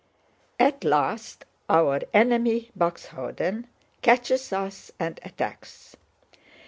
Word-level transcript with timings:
At 0.59 0.83
last 0.83 1.45
our 1.69 1.99
enemy, 2.11 2.71
Buxhöwden, 2.75 3.65
catches 4.01 4.51
us 4.51 4.91
and 4.99 5.19
attacks. 5.23 5.95